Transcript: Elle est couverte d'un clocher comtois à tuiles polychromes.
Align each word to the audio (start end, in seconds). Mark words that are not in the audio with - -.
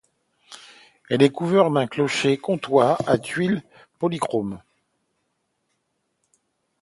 Elle 1.11 1.21
est 1.21 1.29
couverte 1.29 1.71
d'un 1.75 1.85
clocher 1.85 2.35
comtois 2.39 2.97
à 3.07 3.19
tuiles 3.19 3.61
polychromes. 3.99 4.59